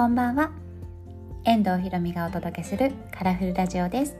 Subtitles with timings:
[0.00, 0.50] こんばんは。
[1.44, 4.16] 遠藤ひろみがお届けするカラフルラジオです。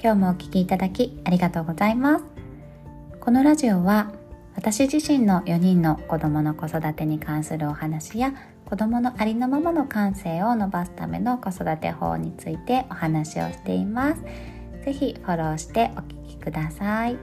[0.00, 2.24] 今日もお聞きいただきありがとうございます。
[3.18, 4.12] このラジオは
[4.54, 8.34] 私自身の4人の子供の子育てに関するお話や
[8.66, 14.22] 子供のありのままの感性を伸ばすための子育て法についてお話をしています。
[14.84, 17.18] ぜひフォローしてお聞きください。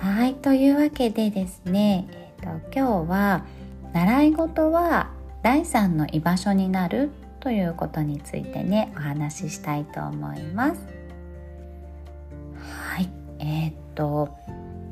[0.00, 3.44] はいというわけでですね、えーと今日は
[3.92, 5.09] 習い事は
[5.42, 10.80] 第三の居場所になるということについてねお話ししたいと思います。
[12.94, 13.08] はい。
[13.38, 14.28] えー、っと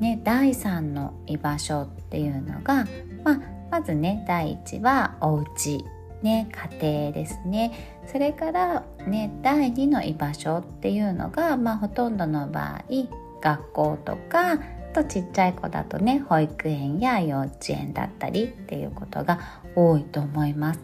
[0.01, 2.87] ね第三の居場所っていうのが、
[3.25, 3.41] まあ、
[3.71, 5.85] まずね第一はお家
[6.23, 6.49] ね
[6.81, 8.01] 家庭ですね。
[8.07, 12.85] それからね第二の居場所っていうのが、まあ、ほとんどの場合
[13.41, 14.59] 学校とか
[15.03, 19.39] とちっちゃい子だとね保育園や幼稚園だったりっていうことが
[19.75, 20.81] 多いと思います。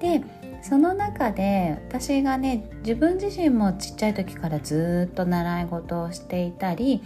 [0.00, 0.22] で
[0.62, 7.02] その中で私がね自分自身もちっちゃい時からずっと習い事をしていたり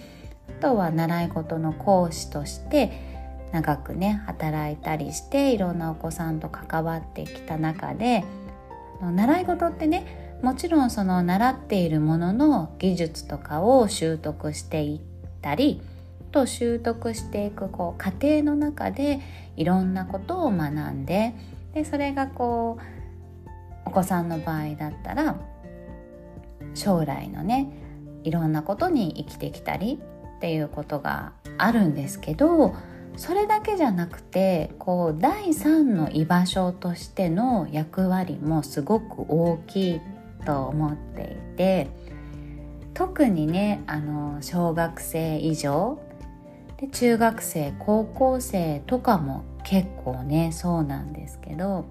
[0.48, 2.92] あとは習い事の講師として
[3.52, 8.24] 長くね働いたりしていろんなお子さんと関わってきた中で
[9.00, 15.00] 習い事ってねもちろんその習っているものの技術とかを習得していっ
[15.40, 15.80] たり
[16.34, 19.20] と習得していくこう過程の中で
[19.56, 21.32] いろんなことを学んで
[21.74, 22.78] でそれがこ
[23.86, 25.36] うお子さんの場合だったら
[26.74, 27.68] 将来のね
[28.24, 30.00] いろんなことに生きてきたり
[30.38, 32.74] っていうことがあるんですけど
[33.16, 40.00] それだけじゃなくてこう第三の居場所としての役割もすごく大きい
[40.44, 41.86] と思っていて
[42.92, 46.00] 特にねあの小学生以上
[46.84, 51.86] で中学生高校生とかも結構ねそうなんですけど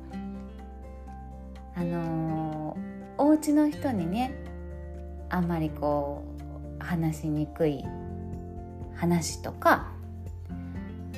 [1.75, 4.35] あのー、お家の人にね
[5.29, 6.23] あんまりこ
[6.79, 7.83] う話しにくい
[8.95, 9.91] 話とか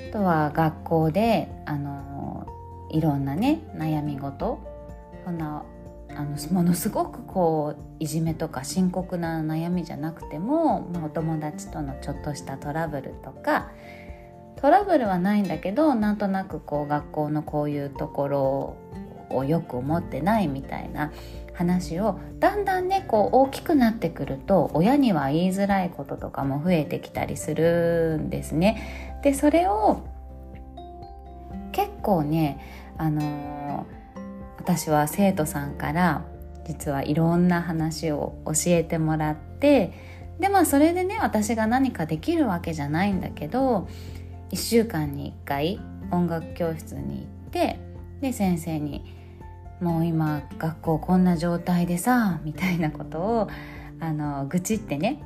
[0.10, 2.48] あとは学校であの、
[2.92, 4.60] いろんなね悩み事
[5.26, 5.66] そんな
[6.16, 13.72] あのものすごくこういじめとか深刻な悩みじゃなくても、まあ、お友達とのちょっとしたトラブルとか
[14.56, 18.78] トラブルはないんだけどなんとなくこう学校のこういうところ
[19.30, 21.12] をよく思ってないみたいな
[21.54, 29.20] 話をだんだんねこう大きくなってくると親には言いづらいこととかも増えてきたりするんですね。
[29.24, 30.04] でそれを
[31.72, 32.60] 結構ね
[32.98, 34.05] あのー
[34.66, 36.26] 私は生徒さんから
[36.66, 39.94] 実はいろんな話を教えてもらって
[40.40, 43.88] でまあそれでね私が何かできるわけじゃないんだけど
[44.50, 47.80] 1週間に1回音楽教室に行って
[48.22, 49.06] で先生に
[49.82, 53.50] 「もう今学校こんな状態でさ」みたいなことを
[54.00, 55.22] あの愚痴ってね。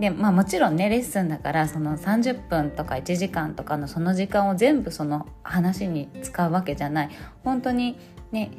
[0.00, 7.10] でまあもちろんねレッスンだからその30分とか1時間とかのその時間を全部その話に使うわけじゃない。
[7.44, 7.96] 本当に
[8.32, 8.50] ね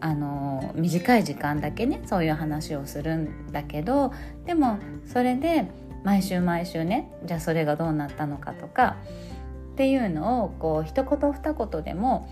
[0.00, 4.12] あの短い時間だけねそういう話をするんだけど
[4.44, 5.70] でもそれで
[6.04, 8.96] 毎週毎週ねじゃあそれがどうなったのかとか
[9.72, 12.28] っていうのをこう一言二言でも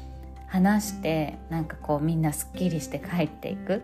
[0.47, 3.83] 話してなんかこうみんなすっきりして帰っていく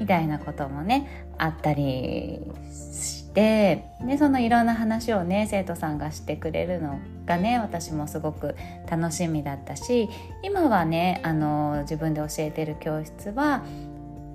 [0.00, 2.40] みたいなこともねあったり
[2.70, 3.84] してで
[4.18, 8.56] そのいろんな話をね生徒さんがしてくれるのがね私もすごく
[8.90, 10.08] 楽しみだったし
[10.42, 13.62] 今はねあの自分で教えてる教室は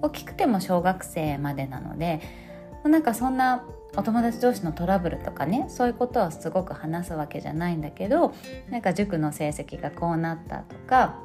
[0.03, 2.21] 大きくても小学生までなので
[2.83, 3.63] なんかそんな
[3.97, 8.35] お友達同士のトラブルとかねそういうことはすごく話すわけじゃないんだけど
[8.69, 11.15] なんか塾の成績がこうなったとか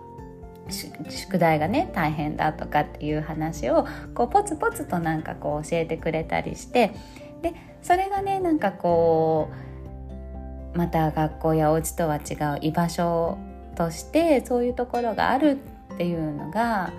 [1.11, 6.93] 宿題がね大変だとかっていう話をこうポツポツとなんかこう教えてくれたりして
[7.43, 9.51] でそれがねなんかこ
[10.75, 13.39] うまた学校やお家とは違う居場所
[13.77, 15.59] としてそういうところがある
[15.95, 16.93] っていうのが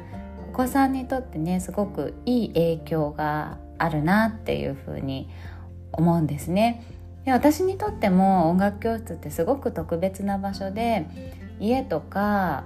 [0.49, 5.29] お子さんにとってねすごくいい影響があるなっていうふうに
[5.91, 6.83] 思うんですね。
[7.25, 11.05] で私にとっても音楽教室ってすごく特別な場所で
[11.59, 12.63] 家とか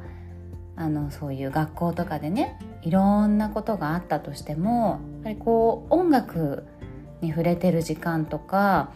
[0.75, 6.65] あのそういう学校とかでねいろんなことがあったとしてもやっぱりこう音楽
[7.21, 8.91] に触れてる時間とか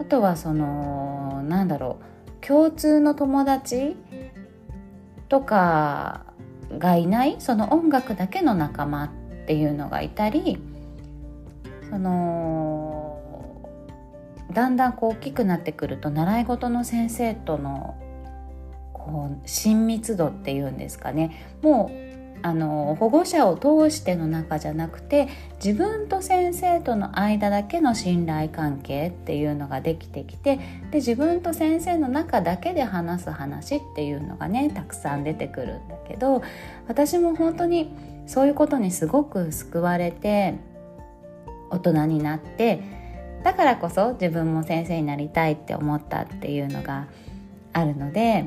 [0.00, 3.96] あとはそのなんだろう共通の友達
[5.28, 6.24] とか
[6.78, 9.10] がいないその音楽だけの仲間っ
[9.46, 10.58] ていうのがいたり
[11.90, 13.20] その
[14.52, 17.96] だんだんこう大きくなってくると習い事の先生との
[18.92, 21.56] こう親密度っていうんですかね。
[21.62, 22.13] もう
[22.44, 25.28] あの保護者を通しての中じゃなくて
[25.64, 30.56] 自分と先生との間だけの信頼関係っていうのができてきて
[30.90, 36.42] で自分と先生の中だけで話す話っていうのがねたくさん出てくるんだけど
[36.86, 37.88] 私も本当に
[38.26, 40.56] そういうことにすごく救われて
[41.70, 42.82] 大人になって
[43.42, 47.06] だからこそ自分も先生になりたいって思ったっていうのが
[47.72, 48.44] あるので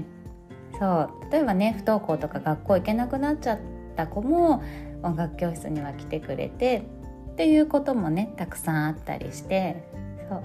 [0.80, 3.58] そう例えばね不登校とか学校行けなくなっちゃ
[4.04, 4.64] った子も
[5.02, 6.84] 音楽教室には来てくれて
[7.32, 9.84] っていうこともねたくさんあったりして
[10.30, 10.44] そう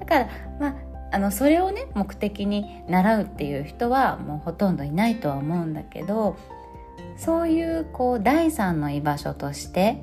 [0.00, 0.28] だから
[0.58, 0.74] まあ
[1.12, 6.36] あのそれをね目的に習うっていう人はもうほとんどいないとは思うんだけど
[7.16, 10.02] そういうこう第三の居場所として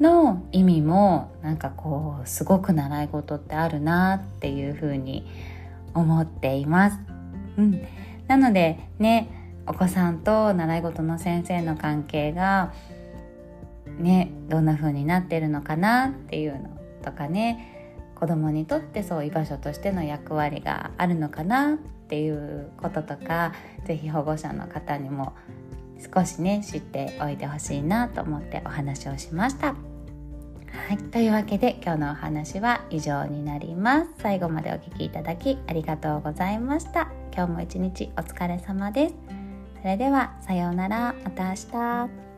[0.00, 5.26] の意味もなんかこうすごく習い事ってあるなっていうふうに
[5.94, 6.98] 思っています。
[7.58, 7.86] うん、
[8.26, 12.72] なのでねお子さんと習い事の先生の関係が
[13.98, 16.70] ねどんな風になってるのかなっていうの
[17.02, 23.54] とかね子供にとってそう居場所としての役割があるのかなっていうこととか
[23.86, 25.34] 是非保護者の方にも
[26.14, 29.68] 少しね知っておいてほしいなと思ってお話をしました。
[29.68, 34.10] はい、というわけで今日のお話は以上になります。
[34.18, 37.08] 最後までお聴きいただきありがとうございました。
[37.34, 39.39] 今日も一日お疲れ様です。
[39.80, 42.29] それではさようならまた明日。